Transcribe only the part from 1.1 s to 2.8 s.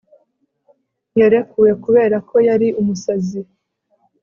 Yarekuwe kubera ko yari